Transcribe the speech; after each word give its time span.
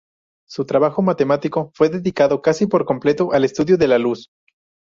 Su 0.49 0.65
trabajo 0.65 1.03
matemático 1.03 1.69
fue 1.75 1.87
dedicado 1.89 2.41
casi 2.41 2.65
por 2.65 2.85
completo 2.85 3.33
al 3.33 3.45
estudio 3.45 3.77
de 3.77 3.87
la 3.87 3.99
luz. 3.99 4.31